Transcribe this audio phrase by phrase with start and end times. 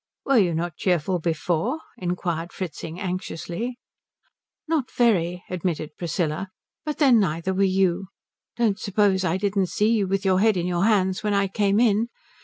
[0.25, 3.77] "Were you not cheerful before?" inquired Fritzing anxiously.
[4.67, 6.49] "Not very," admitted Priscilla.
[6.83, 8.07] "But then neither were you.
[8.57, 11.79] Don't suppose I didn't see you with your head in your hands when I came
[11.79, 12.07] in.